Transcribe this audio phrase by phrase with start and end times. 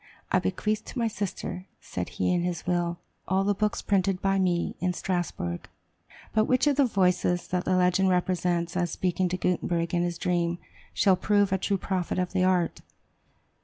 [0.31, 4.39] "I bequeath to my sister," said he in his will, "all the books printed by
[4.39, 5.69] me in Strasbourg."
[6.33, 10.17] But which of the voices that the legend represents as speaking to Gutenberg in his
[10.17, 10.57] dream,
[10.91, 12.81] shall prove a true prophet of the art?